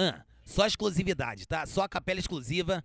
Ah, 0.00 0.24
só 0.46 0.66
exclusividade, 0.66 1.46
tá? 1.46 1.66
Só 1.66 1.86
capela 1.86 2.18
exclusiva. 2.18 2.82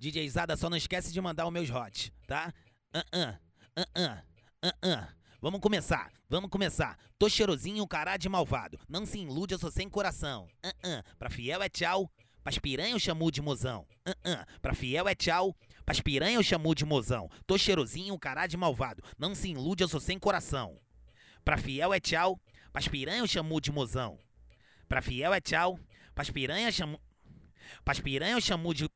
DJ 0.00 0.28
Zada, 0.28 0.56
só 0.56 0.68
não 0.68 0.76
esquece 0.76 1.12
de 1.12 1.20
mandar 1.20 1.46
os 1.46 1.52
meus 1.52 1.70
hot, 1.70 2.12
tá? 2.26 2.52
Ah, 2.92 3.04
ah, 3.12 3.38
ah, 3.76 3.86
ah, 3.94 4.22
ah, 4.64 4.74
ah. 4.82 5.08
Vamos 5.40 5.60
começar, 5.60 6.10
vamos 6.28 6.50
começar. 6.50 6.98
Tô 7.16 7.28
cheirosinho, 7.28 7.86
cará 7.86 8.16
de 8.16 8.28
malvado. 8.28 8.80
Não 8.88 9.06
se 9.06 9.20
ilude, 9.20 9.54
eu 9.54 9.60
sou 9.60 9.70
sem 9.70 9.88
coração. 9.88 10.48
Ah, 10.60 10.74
ah. 10.82 11.04
Pra 11.16 11.30
fiel 11.30 11.62
é 11.62 11.68
tchau, 11.68 12.10
pras 12.42 12.58
piranha 12.58 12.94
eu 12.94 12.98
chamo 12.98 13.30
de 13.30 13.40
mozão. 13.40 13.86
Ah, 14.04 14.16
ah. 14.24 14.46
Pra 14.60 14.74
fiel 14.74 15.06
é 15.06 15.14
tchau, 15.14 15.56
pras 15.84 16.00
piranha 16.00 16.34
eu 16.34 16.42
chamo 16.42 16.74
de 16.74 16.84
mozão. 16.84 17.30
Tô 17.46 17.56
cheirosinho, 17.56 18.18
cará 18.18 18.48
de 18.48 18.56
malvado. 18.56 19.04
Não 19.16 19.36
se 19.36 19.50
ilude, 19.50 19.84
eu 19.84 19.88
sou 19.88 20.00
sem 20.00 20.18
coração. 20.18 20.80
Pra 21.44 21.58
fiel 21.58 21.94
é 21.94 22.00
tchau, 22.00 22.40
pras 22.72 22.88
piranha 22.88 23.20
eu 23.20 23.26
chamo 23.28 23.60
de 23.60 23.70
mozão. 23.70 24.18
Pra 24.88 25.00
fiel 25.00 25.32
é 25.32 25.40
tchau, 25.40 25.78
pras 26.16 26.30
piranha 26.30 26.72
chamo... 26.72 26.98
Pras 27.84 28.00
piranha 28.00 28.32
eu 28.32 28.40
chamo 28.40 28.72
de... 28.74 28.88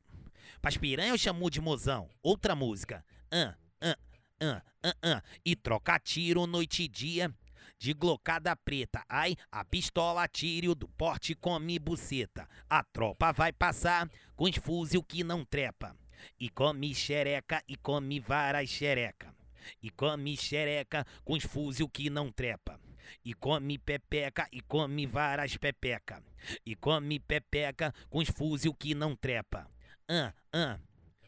Pras 0.59 0.75
piranha 0.75 1.11
eu 1.11 1.17
chamo 1.17 1.49
de 1.51 1.61
mozão. 1.61 2.09
Outra 2.23 2.55
música. 2.55 3.05
Ah, 3.31 3.55
ah, 3.79 3.97
ah, 4.41 4.63
ah, 4.83 4.95
ah. 5.03 5.23
E 5.45 5.55
troca 5.55 5.99
tiro 5.99 6.47
noite 6.47 6.83
e 6.83 6.87
dia 6.87 7.31
de 7.77 7.93
glocada 7.93 8.55
preta. 8.55 9.05
Ai, 9.07 9.35
a 9.51 9.63
pistola 9.63 10.27
tiro 10.27 10.73
do 10.73 10.87
porte 10.87 11.35
come 11.35 11.77
buceta. 11.77 12.49
A 12.67 12.83
tropa 12.83 13.31
vai 13.31 13.53
passar 13.53 14.09
com 14.35 14.45
os 14.45 14.57
fuzil 14.57 15.03
que 15.03 15.23
não 15.23 15.45
trepa. 15.45 15.95
E 16.39 16.49
come 16.49 16.93
xereca 16.95 17.63
e 17.67 17.75
come 17.75 18.19
varas 18.19 18.67
xereca. 18.67 19.33
E 19.81 19.91
come 19.91 20.35
xereca 20.35 21.05
com 21.23 21.33
os 21.33 21.43
fuzil 21.43 21.87
que 21.87 22.09
não 22.09 22.31
trepa. 22.31 22.79
E 23.23 23.33
come 23.33 23.77
pepeca 23.77 24.47
e 24.51 24.61
come 24.61 25.05
varas 25.05 25.57
pepeca. 25.57 26.23
E 26.65 26.75
come 26.75 27.19
pepeca 27.19 27.93
com 28.09 28.19
os 28.19 28.29
fuzil 28.29 28.73
que 28.73 28.93
não 28.93 29.15
trepa. 29.15 29.67
Ah, 30.07 30.33
ah. 30.53 30.79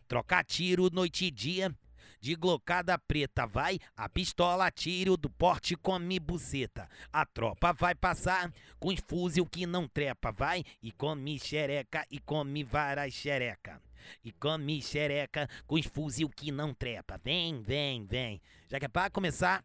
Troca 0.07 0.43
tiro 0.43 0.89
noite 0.89 1.25
e 1.25 1.31
dia 1.31 1.75
de 2.23 2.35
glocada 2.35 2.97
preta 2.97 3.45
vai 3.45 3.77
a 3.97 4.07
pistola 4.07 4.71
tiro 4.71 5.17
do 5.17 5.29
porte 5.29 5.75
come 5.75 6.21
buceta. 6.21 6.89
A 7.11 7.25
tropa 7.25 7.73
vai 7.73 7.93
passar 7.93 8.49
com 8.79 8.87
os 8.87 8.99
fuzil 9.05 9.45
que 9.45 9.65
não 9.65 9.89
trepa, 9.89 10.31
vai 10.31 10.63
e 10.81 10.89
come 10.89 11.37
xereca 11.37 12.05
e 12.09 12.19
come 12.19 12.63
varas 12.63 13.13
xereca. 13.13 13.81
E 14.23 14.31
come 14.31 14.81
xereca 14.81 15.49
com 15.67 15.75
os 15.75 15.85
fuzil 15.85 16.29
que 16.29 16.49
não 16.49 16.73
trepa. 16.73 17.19
Vem, 17.21 17.61
vem, 17.61 18.05
vem. 18.05 18.41
Já 18.69 18.79
que 18.79 18.85
é 18.85 18.87
pra 18.87 19.09
começar, 19.09 19.61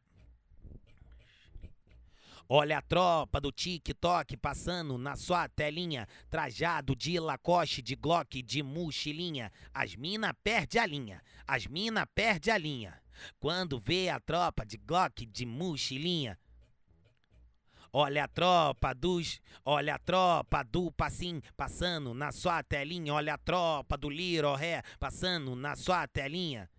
Olha 2.51 2.79
a 2.79 2.83
tropa 2.83 3.39
do 3.43 3.53
TikTok 3.53 4.35
passando 4.39 4.97
na 4.97 5.17
sua 5.17 5.47
telinha, 5.51 6.09
trajado 6.31 6.97
de 6.97 7.21
lacoste, 7.21 7.83
de 7.83 7.95
glock, 7.95 8.43
de 8.43 8.63
mochilinha. 8.63 9.53
As 9.75 9.95
mina 9.95 10.33
perde 10.33 10.79
a 10.79 10.87
linha, 10.87 11.23
as 11.47 11.67
mina 11.67 12.07
perde 12.07 12.51
a 12.51 12.57
linha. 12.57 12.99
Quando 13.39 13.79
vê 13.79 14.09
a 14.09 14.19
tropa 14.19 14.65
de 14.65 14.79
glock, 14.79 15.27
de 15.27 15.45
mochilinha. 15.45 16.39
Olha 17.93 18.25
a 18.25 18.29
tropa 18.29 18.95
dos, 18.95 19.43
olha 19.63 19.97
a 19.97 19.99
tropa 19.99 20.63
do 20.63 20.91
passim 20.93 21.43
passando 21.55 22.15
na 22.15 22.33
sua 22.33 22.63
telinha, 22.63 23.13
olha 23.13 23.35
a 23.35 23.39
tropa 23.39 23.97
do 23.99 24.09
Little 24.09 24.55
Ré 24.55 24.83
passando 24.99 25.55
na 25.55 25.77
sua 25.77 26.07
telinha. 26.07 26.71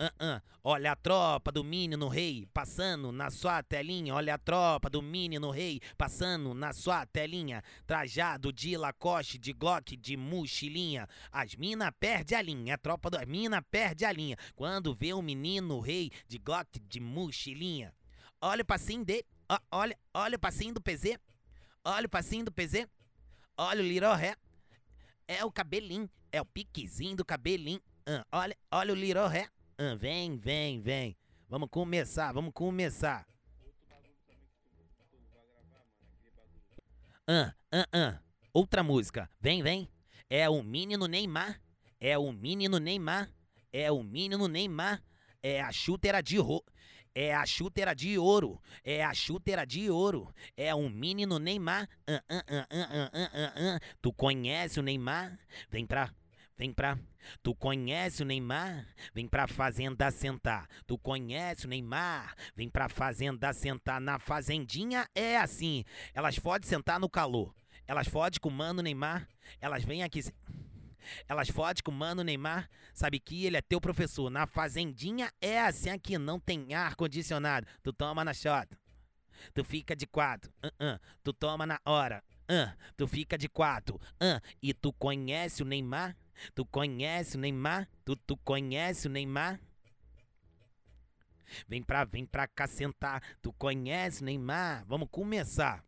Uh 0.00 0.04
-uh. 0.18 0.42
Olha 0.64 0.92
a 0.92 0.96
tropa 0.96 1.52
do 1.52 1.62
menino 1.62 2.08
rei 2.08 2.46
passando 2.54 3.12
na 3.12 3.30
sua 3.30 3.62
telinha. 3.62 4.14
Olha 4.14 4.34
a 4.34 4.38
tropa 4.38 4.88
do 4.88 5.02
menino 5.02 5.50
rei 5.50 5.78
passando 5.98 6.54
na 6.54 6.72
sua 6.72 7.04
telinha. 7.04 7.62
Trajado 7.86 8.50
de 8.50 8.78
lacoste, 8.78 9.36
de 9.36 9.52
glock, 9.52 9.94
de 9.98 10.16
mochilinha. 10.16 11.06
As 11.30 11.54
mina 11.54 11.92
perde 11.92 12.34
a 12.34 12.40
linha. 12.40 12.76
A 12.76 12.78
tropa 12.78 13.10
das 13.10 13.26
mina 13.26 13.60
perde 13.60 14.06
a 14.06 14.12
linha. 14.12 14.38
Quando 14.56 14.94
vê 14.94 15.12
o 15.12 15.20
menino 15.20 15.80
rei 15.80 16.10
de 16.26 16.38
glock, 16.38 16.80
de 16.80 16.98
mochilinha. 16.98 17.94
Olha 18.40 18.62
o 18.62 18.66
passinho 18.66 19.04
dele. 19.04 19.26
Olha, 19.70 19.98
olha 20.14 20.36
o 20.36 20.40
passinho 20.40 20.72
do 20.72 20.80
PZ. 20.80 21.18
Olha 21.84 22.06
o 22.06 22.08
passinho 22.08 22.46
do 22.46 22.52
PZ. 22.52 22.86
Olha 23.54 23.82
o 23.82 23.86
little 23.86 24.14
ré. 24.14 24.34
É 25.28 25.44
o 25.44 25.52
cabelinho. 25.52 26.08
É 26.32 26.40
o 26.40 26.46
piquezinho 26.46 27.16
do 27.16 27.24
cabelinho. 27.24 27.82
Uh, 28.08 28.24
olha, 28.32 28.56
olha 28.70 28.94
o 28.94 28.96
little 28.96 29.26
ré. 29.26 29.46
Ah, 29.82 29.94
vem, 29.94 30.36
vem, 30.36 30.78
vem. 30.78 31.16
Vamos 31.48 31.70
começar, 31.70 32.34
vamos 32.34 32.52
começar. 32.52 33.26
Ah, 37.26 37.54
ah, 37.72 37.88
ah. 37.90 38.20
Outra 38.52 38.82
música. 38.82 39.30
Vem, 39.40 39.62
vem. 39.62 39.90
É 40.28 40.50
o 40.50 40.62
menino 40.62 41.06
Neymar. 41.06 41.62
É 41.98 42.18
o 42.18 42.30
menino 42.30 42.78
Neymar. 42.78 43.32
É 43.72 43.90
o 43.90 44.02
menino 44.02 44.48
Neymar. 44.48 45.02
É 45.42 45.62
a 45.62 45.72
chútera 45.72 46.20
de 46.20 46.36
ro... 46.36 46.62
É 47.14 47.34
a 47.34 47.46
chútera 47.46 47.94
de 47.94 48.18
ouro. 48.18 48.60
É 48.84 49.02
a 49.02 49.14
chútera 49.14 49.64
de 49.64 49.90
ouro. 49.90 50.32
É 50.58 50.74
o 50.74 50.90
menino 50.90 51.38
Neymar. 51.38 51.88
Ah, 52.06 52.22
ah, 52.28 52.44
ah. 52.70 53.80
Tu 54.02 54.12
conhece 54.12 54.78
o 54.78 54.82
Neymar? 54.82 55.38
Vem 55.70 55.86
pra 55.86 56.14
Vem 56.60 56.74
pra. 56.74 56.98
Tu 57.42 57.54
conhece 57.54 58.22
o 58.22 58.26
Neymar? 58.26 58.86
Vem 59.14 59.26
pra 59.26 59.46
fazenda 59.46 60.10
sentar. 60.10 60.68
Tu 60.86 60.98
conhece 60.98 61.64
o 61.64 61.68
Neymar? 61.70 62.34
Vem 62.54 62.68
pra 62.68 62.86
fazenda 62.86 63.50
sentar. 63.54 63.98
Na 63.98 64.18
fazendinha 64.18 65.08
é 65.14 65.38
assim. 65.38 65.86
Elas 66.12 66.38
podem 66.38 66.68
sentar 66.68 67.00
no 67.00 67.08
calor. 67.08 67.54
Elas 67.86 68.08
podem 68.08 68.38
com 68.38 68.50
o 68.50 68.52
mano 68.52 68.82
Neymar. 68.82 69.26
Elas 69.58 69.84
vêm 69.84 70.02
aqui. 70.02 70.20
Elas 71.26 71.48
fodem 71.48 71.82
com 71.82 71.90
o 71.90 71.94
mano 71.94 72.22
Neymar, 72.22 72.68
sabe 72.92 73.18
que 73.18 73.46
ele 73.46 73.56
é 73.56 73.62
teu 73.62 73.80
professor. 73.80 74.28
Na 74.28 74.46
fazendinha 74.46 75.32
é 75.40 75.62
assim 75.62 75.88
aqui, 75.88 76.18
não 76.18 76.38
tem 76.38 76.74
ar 76.74 76.94
condicionado. 76.94 77.66
Tu 77.82 77.90
toma 77.90 78.22
na 78.22 78.34
shot, 78.34 78.68
tu 79.54 79.64
fica 79.64 79.96
de 79.96 80.06
quatro, 80.06 80.52
uh 80.62 80.68
-uh. 80.78 81.00
tu 81.24 81.32
toma 81.32 81.66
na 81.66 81.80
hora, 81.86 82.22
uh. 82.50 82.76
tu 82.98 83.08
fica 83.08 83.38
de 83.38 83.48
quatro, 83.48 83.98
e 84.62 84.74
tu 84.74 84.92
conhece 84.92 85.62
o 85.62 85.66
Neymar? 85.66 86.14
Tu 86.54 86.64
conhece 86.64 87.36
o 87.36 87.40
Neymar? 87.40 87.88
Tu, 88.04 88.16
tu 88.16 88.36
conhece 88.36 89.06
o 89.06 89.10
Neymar? 89.10 89.60
Vem 91.68 91.82
pra, 91.82 92.04
vem 92.04 92.24
pra 92.24 92.46
cá 92.46 92.66
sentar. 92.66 93.22
Tu 93.42 93.52
conhece 93.52 94.22
o 94.22 94.24
Neymar? 94.24 94.84
Vamos 94.86 95.08
começar. 95.10 95.84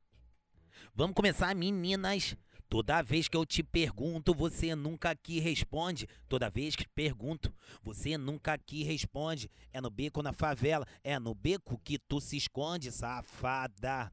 Vamos 0.95 1.15
começar, 1.15 1.55
meninas. 1.55 2.37
Toda 2.69 3.03
vez 3.03 3.29
que 3.29 3.37
eu 3.37 3.45
te 3.45 3.63
pergunto, 3.63 4.35
você 4.35 4.75
nunca 4.75 5.11
aqui 5.11 5.39
responde. 5.39 6.09
Toda 6.29 6.49
vez 6.49 6.75
que 6.75 6.89
pergunto, 6.89 7.55
você 7.83 8.17
nunca 8.17 8.55
aqui 8.55 8.83
responde. 8.83 9.51
É 9.73 9.81
no 9.81 9.91
beco 9.91 10.23
na 10.23 10.33
favela, 10.33 10.87
é 11.05 11.19
no 11.19 11.35
beco 11.35 11.79
que 11.85 11.99
tu 11.99 12.19
se 12.19 12.37
esconde, 12.37 12.91
safada. 12.91 14.11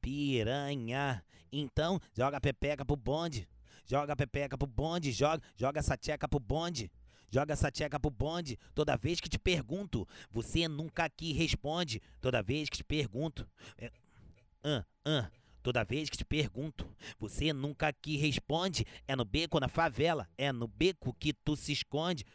Piranha. 0.00 1.22
Então, 1.52 2.00
joga 2.16 2.38
a 2.38 2.40
pepeca 2.40 2.84
pro 2.84 2.96
bonde. 2.96 3.46
Joga 3.88 4.12
a 4.12 4.16
pepeca 4.16 4.58
pro 4.58 4.66
bonde, 4.66 5.10
joga, 5.12 5.42
joga 5.56 5.78
essa 5.78 5.96
tcheca 5.96 6.28
pro 6.28 6.38
bonde. 6.38 6.90
Joga 7.30 7.54
essa 7.54 7.70
tcheca 7.70 7.98
pro 7.98 8.10
bonde. 8.10 8.58
Toda 8.74 8.96
vez 8.96 9.18
que 9.18 9.30
te 9.30 9.38
pergunto, 9.38 10.06
você 10.30 10.68
nunca 10.68 11.04
aqui 11.04 11.32
responde. 11.32 12.02
Toda 12.20 12.42
vez 12.42 12.68
que 12.68 12.76
te 12.76 12.84
pergunto. 12.84 13.48
É, 13.78 13.86
uh, 13.86 14.80
uh, 15.08 15.30
toda 15.62 15.84
vez 15.84 16.10
que 16.10 16.18
te 16.18 16.24
pergunto, 16.24 16.86
você 17.18 17.50
nunca 17.52 17.88
aqui 17.88 18.18
responde. 18.18 18.86
É 19.06 19.16
no 19.16 19.24
beco 19.24 19.58
na 19.58 19.68
favela? 19.68 20.28
É 20.36 20.52
no 20.52 20.68
beco 20.68 21.14
que 21.14 21.32
tu 21.32 21.56
se 21.56 21.72
esconde. 21.72 22.26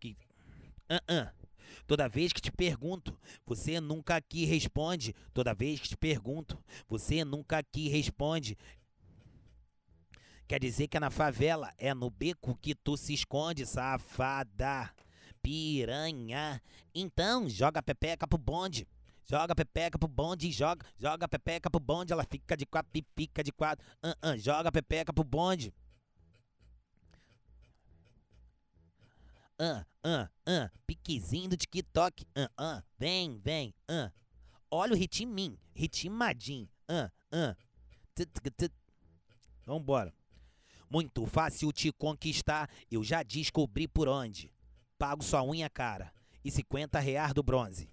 Que. 0.00 0.16
Uh, 0.90 1.30
uh. 1.30 1.46
Toda 1.86 2.08
vez 2.08 2.32
que 2.32 2.40
te 2.40 2.50
pergunto, 2.50 3.16
você 3.44 3.80
nunca 3.80 4.16
aqui 4.16 4.44
responde. 4.44 5.14
Toda 5.32 5.54
vez 5.54 5.78
que 5.78 5.88
te 5.88 5.96
pergunto, 5.96 6.58
você 6.88 7.24
nunca 7.24 7.58
aqui 7.58 7.88
responde. 7.88 8.56
Quer 10.46 10.60
dizer 10.60 10.86
que 10.86 10.96
é 10.96 11.00
na 11.00 11.10
favela, 11.10 11.72
é 11.76 11.92
no 11.92 12.08
beco 12.08 12.56
que 12.56 12.74
tu 12.74 12.96
se 12.96 13.12
esconde, 13.12 13.66
safada. 13.66 14.90
Piranha. 15.42 16.62
Então, 16.94 17.48
joga 17.48 17.82
pepeca 17.82 18.26
pro 18.26 18.38
bonde. 18.38 18.86
Joga 19.28 19.56
pepeca 19.56 19.98
pro 19.98 20.06
bonde, 20.06 20.52
joga, 20.52 20.86
joga 20.96 21.26
pepeca 21.26 21.68
pro 21.68 21.80
bonde, 21.80 22.12
ela 22.12 22.24
fica 22.24 22.56
de 22.56 22.64
quatro, 22.64 22.92
pica 23.14 23.42
de 23.42 23.50
quatro. 23.50 23.84
Uh, 24.04 24.28
uh, 24.28 24.38
joga 24.38 24.70
pepeca 24.70 25.12
pro 25.12 25.24
bonde. 25.24 25.74
Ah, 29.58 29.84
ah, 30.04 30.28
ah, 30.46 30.70
piquezinho 30.86 31.48
do 31.48 31.56
TikTok. 31.56 32.24
Ah, 32.36 32.50
ah, 32.56 32.82
vem, 32.98 33.38
vem, 33.38 33.74
ah. 33.88 34.12
Olha 34.70 34.92
o 34.92 34.96
ritminho, 34.96 35.58
ritmadinho. 35.74 36.68
Ah, 36.88 37.10
ah. 37.32 37.56
Vambora. 39.66 40.14
Muito 40.88 41.26
fácil 41.26 41.72
te 41.72 41.90
conquistar, 41.92 42.70
eu 42.90 43.02
já 43.02 43.22
descobri 43.22 43.88
por 43.88 44.08
onde. 44.08 44.52
Pago 44.98 45.22
sua 45.22 45.42
unha 45.42 45.68
cara 45.68 46.12
e 46.44 46.50
50 46.50 46.98
reais 47.00 47.34
do 47.34 47.42
bronze. 47.42 47.88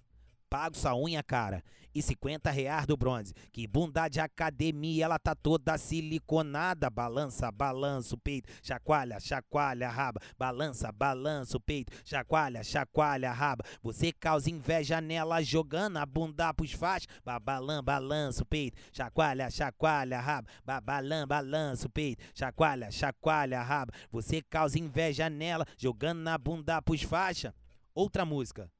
Pago 0.54 0.76
sua 0.76 0.94
unha, 0.94 1.20
cara. 1.20 1.64
E 1.92 2.00
50 2.00 2.48
reais 2.48 2.86
do 2.86 2.96
bronze. 2.96 3.34
Que 3.52 3.66
bunda 3.66 4.06
de 4.06 4.20
academia, 4.20 5.04
ela 5.04 5.18
tá 5.18 5.34
toda 5.34 5.76
siliconada. 5.76 6.88
Balança, 6.88 7.50
balança 7.50 8.14
o 8.14 8.18
peito. 8.18 8.48
Chacoalha, 8.62 9.18
chacoalha 9.18 9.88
a 9.88 9.90
raba. 9.90 10.20
Balança, 10.38 10.92
balança 10.92 11.56
o 11.56 11.60
peito. 11.60 11.92
Chacoalha, 12.04 12.62
chacoalha 12.62 13.30
a 13.30 13.32
raba. 13.32 13.64
Você 13.82 14.12
causa 14.12 14.48
inveja 14.48 15.00
nela 15.00 15.42
jogando 15.42 15.96
a 15.96 16.06
bunda 16.06 16.54
pros 16.54 16.70
fachos. 16.70 17.08
Babalã, 17.24 17.82
balança 17.82 18.44
o 18.44 18.46
peito. 18.46 18.78
Chacoalha, 18.92 19.50
chacoalha 19.50 20.18
a 20.18 20.22
raba. 20.22 20.48
Babalã, 20.64 21.26
balança 21.26 21.88
o 21.88 21.90
peito. 21.90 22.22
Chacoalha, 22.32 22.92
chacoalha 22.92 23.58
a 23.58 23.64
raba. 23.64 23.92
Você 24.12 24.40
causa 24.40 24.78
inveja 24.78 25.28
nela 25.28 25.66
jogando 25.76 26.20
na 26.20 26.38
bunda 26.38 26.80
pros 26.80 27.02
faixa. 27.02 27.52
Outra 27.92 28.24
música. 28.24 28.70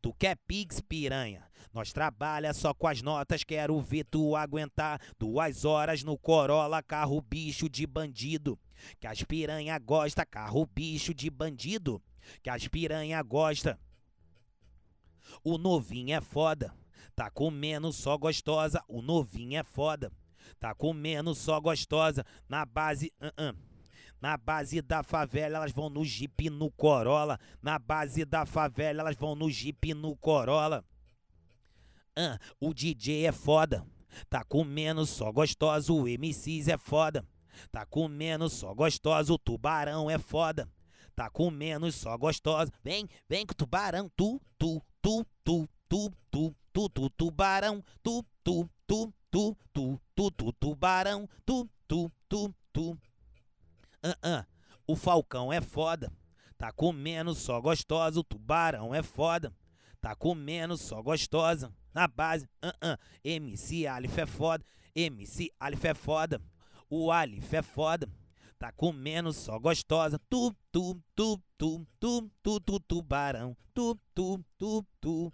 Tu 0.00 0.12
quer 0.14 0.36
pix, 0.46 0.80
piranha? 0.80 1.42
Nós 1.72 1.92
trabalha 1.92 2.52
só 2.52 2.72
com 2.72 2.86
as 2.86 3.02
notas, 3.02 3.42
quero 3.42 3.80
ver 3.80 4.04
tu 4.04 4.36
aguentar 4.36 5.00
duas 5.18 5.64
horas 5.64 6.04
no 6.04 6.16
Corolla, 6.16 6.82
carro 6.82 7.20
bicho 7.20 7.68
de 7.68 7.86
bandido. 7.86 8.58
Que 9.00 9.06
as 9.06 9.22
piranha 9.22 9.78
gosta, 9.78 10.24
carro 10.24 10.66
bicho 10.66 11.12
de 11.12 11.28
bandido. 11.30 12.02
Que 12.42 12.50
as 12.50 12.68
piranha 12.68 13.20
gosta. 13.22 13.78
O 15.42 15.58
novinho 15.58 16.14
é 16.14 16.20
foda, 16.20 16.72
tá 17.14 17.30
comendo 17.30 17.92
só 17.92 18.16
gostosa. 18.16 18.82
O 18.86 19.02
novinho 19.02 19.58
é 19.58 19.64
foda, 19.64 20.12
tá 20.60 20.74
comendo 20.74 21.34
só 21.34 21.60
gostosa. 21.60 22.24
Na 22.48 22.64
base, 22.64 23.12
uh 23.20 23.42
-uh. 23.42 23.73
Na 24.24 24.38
base 24.38 24.80
da 24.80 25.02
favela, 25.02 25.58
elas 25.58 25.70
vão 25.70 25.90
no 25.90 26.02
Jeep 26.02 26.48
no 26.48 26.70
Corolla. 26.70 27.38
Na 27.60 27.78
base 27.78 28.24
da 28.24 28.46
favela, 28.46 29.02
elas 29.02 29.16
vão 29.16 29.34
no 29.34 29.50
Jeep 29.50 29.92
no 29.92 30.16
Corolla. 30.16 30.82
Ah, 32.16 32.38
o 32.58 32.72
DJ 32.72 33.26
é 33.26 33.32
foda. 33.32 33.86
Tá 34.30 34.42
comendo 34.42 35.04
só 35.04 35.30
gostoso. 35.30 35.94
O 35.94 36.08
MCs 36.08 36.68
é 36.68 36.78
foda. 36.78 37.22
Tá 37.70 37.84
comendo 37.84 38.48
só 38.48 38.72
gostoso. 38.72 39.34
O 39.34 39.38
tubarão 39.38 40.10
é 40.10 40.16
foda. 40.16 40.72
Tá 41.14 41.28
comendo 41.28 41.92
só 41.92 42.16
gostoso. 42.16 42.72
Vem, 42.82 43.06
vem 43.28 43.44
com 43.44 43.52
o 43.52 43.54
tubarão. 43.54 44.10
Tu, 44.16 44.40
tu, 44.56 44.82
tu, 45.02 45.26
tu, 45.44 45.68
tu, 45.86 46.10
tu, 46.30 46.56
tu, 46.72 46.88
tu, 46.88 47.10
tubarão. 47.10 47.84
Tu, 48.02 48.24
tu, 48.42 48.70
tu, 48.86 49.12
tu, 49.30 49.54
tu, 49.70 50.00
tu, 50.14 50.30
tu, 50.30 50.52
tubarão. 50.54 51.28
Tu, 51.44 51.68
tu, 51.86 52.10
tu, 52.26 52.54
tu. 52.72 52.98
Uh 54.04 54.14
-uh. 54.22 54.46
O 54.86 54.94
Falcão 54.94 55.52
é 55.52 55.60
foda. 55.60 56.12
Tá 56.58 56.70
comendo 56.70 57.34
só 57.34 57.60
gostosa. 57.60 58.20
O 58.20 58.24
Tubarão 58.24 58.94
é 58.94 59.02
foda. 59.02 59.52
Tá 60.00 60.14
comendo 60.14 60.76
só 60.76 61.02
gostosa. 61.02 61.72
Na 61.94 62.06
base, 62.06 62.44
uh 62.62 62.86
-uh. 62.86 62.98
MC 63.24 63.86
Alif 63.86 64.20
é 64.20 64.26
foda. 64.26 64.64
MC 64.94 65.50
Alif 65.58 65.86
é 65.86 65.94
foda. 65.94 66.42
O 66.90 67.10
Alif 67.10 67.56
é 67.56 67.62
foda. 67.62 68.08
Tá 68.58 68.70
comendo 68.70 69.32
só 69.32 69.58
gostosa. 69.58 70.20
Tu, 70.28 70.54
tu, 70.70 71.00
tu, 71.14 71.40
tu, 71.56 71.86
tu, 71.98 72.30
tu, 72.42 72.60
tu, 72.60 72.80
tubarão. 72.80 73.56
Tu, 73.72 73.98
tu, 74.14 74.44
tu, 74.58 74.86
tu. 75.00 75.32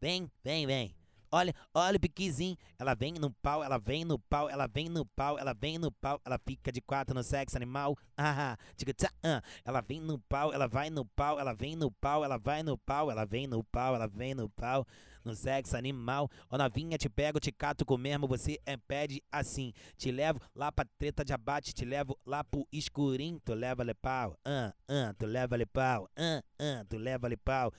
Vem, 0.00 0.30
vem, 0.42 0.66
vem. 0.66 0.94
Olha, 1.30 1.54
olha 1.74 1.96
o 1.96 2.00
piquezinho. 2.00 2.56
Ela 2.78 2.94
vem 2.94 3.14
no 3.14 3.30
pau, 3.30 3.62
ela 3.62 3.78
vem 3.78 4.04
no 4.04 4.18
pau, 4.18 4.48
ela 4.48 4.66
vem 4.66 4.88
no 4.88 5.04
pau, 5.04 5.38
ela 5.38 5.52
vem 5.52 5.78
no 5.78 5.92
pau, 5.92 6.20
ela 6.24 6.38
fica 6.38 6.72
de 6.72 6.80
quatro 6.80 7.14
no 7.14 7.22
sexo 7.22 7.56
animal. 7.56 7.96
Ah, 8.16 8.56
tchá, 8.76 9.10
ah. 9.22 9.42
Ela 9.64 9.80
vem 9.80 10.00
no 10.00 10.18
pau, 10.18 10.52
ela 10.52 10.66
vai 10.66 10.90
no 10.90 11.04
pau, 11.04 11.38
ela 11.38 11.52
vem 11.52 11.76
no 11.76 11.90
pau, 11.90 12.24
ela 12.24 12.38
vai 12.38 12.62
no 12.62 12.78
pau, 12.78 13.10
ela 13.10 13.24
vem 13.24 13.46
no 13.46 13.62
pau, 13.64 13.94
ela 13.94 14.06
vem 14.06 14.34
no 14.34 14.48
pau. 14.48 14.86
No 15.24 15.34
sexo 15.34 15.76
animal, 15.76 16.30
ó 16.48 16.56
novinha, 16.56 16.96
te 16.96 17.08
pego, 17.08 17.38
te 17.38 17.52
cato 17.52 17.84
com 17.84 17.98
mesmo, 17.98 18.26
você 18.26 18.58
é, 18.64 18.76
pede 18.76 19.22
assim. 19.30 19.74
Te 19.96 20.10
levo 20.10 20.40
lá 20.54 20.72
pra 20.72 20.86
treta 20.98 21.24
de 21.24 21.34
abate, 21.34 21.74
te 21.74 21.84
levo 21.84 22.18
lá 22.24 22.42
pro 22.42 22.66
escurinho, 22.72 23.38
tu 23.44 23.52
leva-lhe 23.52 23.92
pau, 23.92 24.38
ah, 24.44 24.72
ah, 24.88 25.14
tu 25.18 25.26
leva-lhe 25.26 25.66
pau, 25.66 26.08
ah, 26.16 26.42
ah, 26.58 26.84
tu 26.88 26.96
leva-lhe 26.96 27.36
pau. 27.36 27.72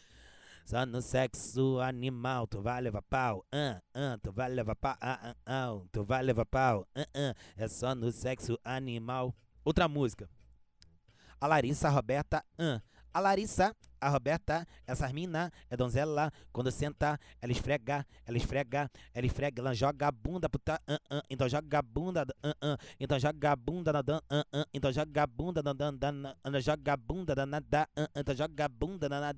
Só 0.69 0.85
no 0.85 1.01
sexo 1.01 1.79
animal, 1.79 2.45
tu 2.45 2.61
vai 2.61 2.79
levar 2.79 3.01
pau, 3.01 3.43
ah, 3.51 3.81
ah, 3.91 4.19
tu 4.21 4.31
vai 4.31 4.47
levar 4.49 4.75
pau, 4.75 4.95
ah, 5.01 5.19
ah, 5.23 5.35
ah, 5.43 5.81
tu 5.91 6.03
vai 6.03 6.21
levar 6.21 6.45
pau, 6.45 6.87
ah, 6.95 7.07
ah, 7.15 7.33
é 7.57 7.67
só 7.67 7.95
no 7.95 8.11
sexo 8.11 8.55
animal. 8.63 9.35
Outra 9.65 9.87
música. 9.87 10.29
A 11.41 11.47
Larissa 11.47 11.89
Roberta, 11.89 12.45
ah, 12.59 12.83
a 13.11 13.19
Larissa, 13.19 13.75
a 13.99 14.09
Roberta, 14.09 14.67
essas 14.85 15.11
mina 15.11 15.51
é 15.69 15.77
donzela. 15.77 16.31
Quando 16.51 16.71
senta, 16.71 17.19
ela 17.41 17.51
esfrega, 17.51 18.05
ela 18.25 18.37
esfrega, 18.37 18.91
ela 19.13 19.25
esfrega, 19.25 19.61
ela 19.61 19.73
joga 19.73 20.07
a 20.07 20.11
bunda 20.11 20.49
puta, 20.49 20.81
uh, 20.87 21.15
uh, 21.15 21.21
então 21.29 21.47
joga 21.47 21.79
a 21.79 21.81
bunda, 21.81 22.25
uh, 22.43 22.49
uh, 22.49 22.77
então 22.99 23.19
joga 23.19 23.51
a 23.51 23.55
bunda 23.55 23.93
na 23.93 23.99
uh, 23.99 24.03
uh, 24.03 24.65
então 24.73 24.91
joga 24.91 25.23
a 25.23 25.27
bunda 25.27 25.63
na 25.63 25.73
dan, 25.73 25.93
uh, 25.93 26.59
joga 26.61 26.93
a 26.93 26.97
bunda 26.97 27.35
na 27.35 27.57
uh, 27.57 27.61
então 28.15 28.35
joga 28.35 28.65
a 28.65 28.67
bunda 28.67 29.09
na. 29.09 29.29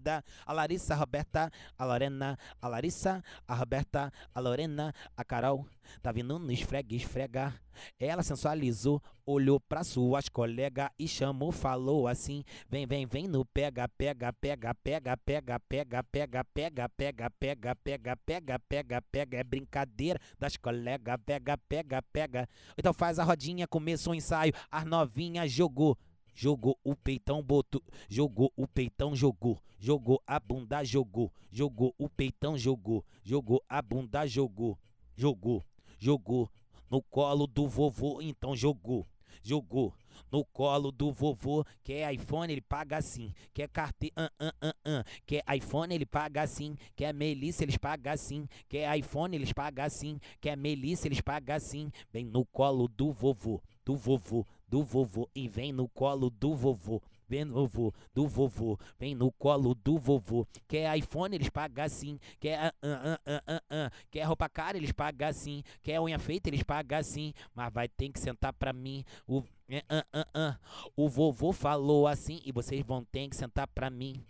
A 0.46 0.54
Larissa, 0.54 0.94
a 0.94 0.98
Roberta, 0.98 1.52
a 1.78 1.86
Lorena, 1.86 2.38
a 2.62 2.68
Larissa, 2.68 3.24
a 3.48 3.56
Roberta, 3.56 4.12
a 4.34 4.40
Lorena, 4.40 4.94
a 5.16 5.24
Carol, 5.24 5.66
tá 6.02 6.12
vindo 6.12 6.40
no 6.40 6.52
esfrega, 6.52 6.96
esfrega. 6.96 7.54
Ela 8.00 8.24
sensualizou, 8.24 9.02
olhou 9.25 9.60
pra 9.60 9.84
suas 9.84 10.28
colegas 10.30 10.90
e 11.00 11.07
chamou, 11.07 11.52
falou 11.52 12.07
assim: 12.07 12.44
Vem, 12.69 12.86
vem, 12.86 13.06
vem 13.06 13.28
no 13.28 13.46
pega, 13.46 13.88
pega, 13.88 14.34
pega, 14.34 14.50
pega, 14.51 14.75
pega, 14.75 15.18
pega, 15.18 16.03
pega, 16.03 16.03
pega, 16.03 16.44
pega, 16.44 16.89
pega, 16.89 17.30
pega, 17.30 18.15
pega, 18.15 18.59
pega, 18.59 19.01
pega. 19.01 19.38
É 19.38 19.44
brincadeira 19.44 20.19
das 20.39 20.57
colegas, 20.57 21.18
pega, 21.25 21.57
pega, 21.57 22.01
pega. 22.01 22.50
Então 22.77 22.94
faz 22.94 23.19
a 23.19 23.24
rodinha, 23.24 23.68
começou 23.68 24.13
o 24.13 24.15
ensaio, 24.15 24.53
as 24.69 24.86
novinhas 24.86 25.51
jogou. 25.51 25.98
Jogou 26.33 26.77
o 26.83 26.95
peitão, 26.95 27.44
botou. 27.44 27.83
Jogou 28.09 28.51
o 28.56 28.68
peitão, 28.68 29.15
jogou. 29.15 29.62
Jogou 29.80 30.21
a 30.25 30.39
bunda, 30.39 30.83
jogou. 30.83 31.31
Jogou 31.51 31.94
o 31.97 32.09
peitão, 32.09 32.57
jogou. 32.57 33.06
Jogou 33.24 33.63
a 33.68 33.81
bunda, 33.81 34.25
jogou. 34.25 34.77
Jogou, 35.15 35.63
jogou 36.00 36.50
no 36.89 37.01
colo 37.01 37.47
do 37.47 37.68
vovô, 37.68 38.21
então 38.21 38.56
jogou, 38.56 39.07
jogou. 39.42 39.94
No 40.31 40.44
colo 40.45 40.91
do 40.91 41.12
vovô, 41.12 41.65
quer 41.83 42.13
iPhone, 42.13 42.51
ele 42.51 42.62
paga 42.62 42.97
assim. 42.97 43.33
Quer 43.53 43.69
carteira, 43.69 44.31
uh, 44.39 44.45
uh, 44.45 45.00
uh. 45.00 45.03
Quer 45.25 45.44
iPhone, 45.56 45.94
ele 45.94 46.06
paga 46.06 46.41
assim. 46.41 46.77
Quer 46.95 47.13
Melissa, 47.13 47.63
eles 47.63 47.77
pagam 47.77 48.13
assim. 48.13 48.47
Quer 48.68 48.97
iPhone, 48.97 49.35
eles 49.35 49.53
pagam 49.53 49.85
assim. 49.85 50.19
Quer 50.39 50.57
Melissa, 50.57 51.07
eles 51.07 51.21
pagam 51.21 51.56
assim. 51.56 51.91
Vem 52.12 52.25
no 52.25 52.45
colo 52.45 52.88
do 52.88 53.12
vovô, 53.12 53.62
do 53.85 53.95
vovô, 53.95 54.45
do 54.68 54.83
vovô. 54.83 55.29
E 55.33 55.47
vem 55.47 55.71
no 55.71 55.88
colo 55.89 56.29
do 56.29 56.56
vovô 56.56 57.01
vem 57.31 57.45
no 57.45 57.66
vovô, 57.66 57.94
do 58.13 58.28
vovô, 58.28 58.78
vem 58.99 59.16
no 59.16 59.31
colo 59.31 59.73
do 59.73 59.97
vovô. 59.97 60.45
Quer 60.68 60.97
iPhone, 60.97 61.33
eles 61.33 61.49
pagam 61.49 61.85
assim. 61.85 62.19
Quer, 62.42 62.73
uh, 62.83 62.92
uh, 62.92 63.56
uh. 63.56 63.92
Quer 64.11 64.23
roupa 64.23 64.49
cara, 64.49 64.75
eles 64.75 64.92
pagam 64.92 65.30
assim. 65.30 65.63
Quer 65.81 66.01
unha 66.01 66.19
feita, 66.19 66.49
eles 66.49 66.61
pagam 66.61 66.99
assim. 66.99 67.33
Mas 67.56 67.71
vai 67.71 67.87
ter 67.87 68.09
que 68.09 68.19
sentar 68.19 68.51
pra 68.51 68.73
mim. 68.73 69.06
O, 69.25 69.42
uh, 69.78 70.19
uh, 70.19 70.49
uh. 70.49 70.57
o 70.95 71.07
vovô 71.09 71.51
falou 71.51 72.07
assim 72.07 72.40
e 72.45 72.51
vocês 72.51 72.83
vão 72.85 73.04
ter 73.06 73.28
que 73.30 73.35
sentar 73.35 73.68
pra 73.68 73.90
mim. 73.90 74.23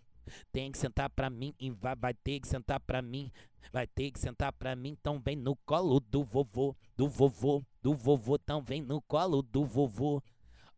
Tem 0.52 0.72
que 0.72 0.78
sentar 0.78 1.10
pra 1.10 1.30
mim 1.30 1.54
e 1.60 1.70
vai, 1.72 1.96
vai 1.96 2.14
ter 2.14 2.40
que 2.40 2.48
sentar 2.48 2.80
pra 2.80 3.02
mim. 3.02 3.32
Vai 3.72 3.88
ter 3.88 4.12
que 4.12 4.20
sentar 4.20 4.52
pra 4.52 4.76
mim, 4.76 4.90
então 4.90 5.20
vem 5.20 5.36
no 5.36 5.56
colo 5.56 6.00
do 6.00 6.24
vovô, 6.24 6.76
do 6.98 7.08
vovô, 7.08 7.64
do 7.82 7.94
vovô, 7.94 8.36
então 8.36 8.62
vem 8.62 8.82
no 8.82 9.02
colo 9.02 9.42
do 9.42 9.64
vovô. 9.64 10.22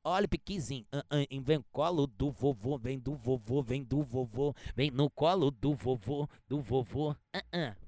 Olha 0.04 0.26
o 0.26 0.30
piquezinho, 0.30 0.86
uh, 0.94 1.00
uh, 1.00 1.42
vem 1.42 1.64
colo 1.72 2.06
do 2.06 2.30
vovô, 2.30 2.78
vem 2.78 3.00
do 3.00 3.16
vovô, 3.16 3.64
vem 3.64 3.84
do 3.84 4.04
vovô, 4.04 4.54
vem 4.76 4.92
no 4.92 5.10
colo 5.10 5.50
do 5.50 5.74
vovô, 5.74 6.28
do 6.48 6.60
vovô, 6.60 7.12
uh, 7.12 7.14
uh. 7.14 7.83